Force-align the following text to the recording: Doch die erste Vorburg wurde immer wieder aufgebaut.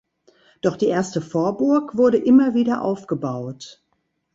Doch 0.61 0.77
die 0.77 0.87
erste 0.87 1.21
Vorburg 1.21 1.95
wurde 1.95 2.17
immer 2.17 2.55
wieder 2.55 2.81
aufgebaut. 2.81 3.83